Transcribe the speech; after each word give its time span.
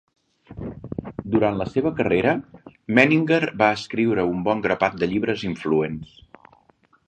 Durant 1.35 1.59
la 1.59 1.67
seva 1.73 1.91
carrera, 1.99 2.33
Menninger 3.01 3.41
va 3.61 3.69
escriure 3.83 4.27
un 4.33 4.43
bon 4.51 4.67
grapat 4.67 4.99
de 5.03 5.13
llibres 5.15 5.49
influents. 5.53 6.21